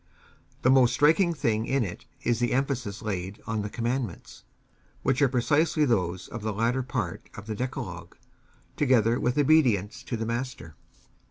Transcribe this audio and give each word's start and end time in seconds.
The 0.63 0.71
most 0.71 0.95
striking 0.95 1.31
thing 1.35 1.67
in 1.67 1.83
it 1.83 2.05
is 2.23 2.39
the 2.39 2.53
emphasis 2.53 3.03
laid 3.03 3.39
on 3.45 3.61
the 3.61 3.69
Commandments, 3.69 4.43
which 5.03 5.21
are 5.21 5.29
precisely 5.29 5.85
those 5.85 6.27
of 6.27 6.41
the 6.41 6.51
latter 6.53 6.81
part 6.81 7.29
of 7.35 7.45
the 7.45 7.53
Decalogue, 7.53 8.15
together 8.75 9.19
with 9.19 9.37
obedience 9.37 10.01
to 10.05 10.17
the 10.17 10.25
Master. 10.25 10.75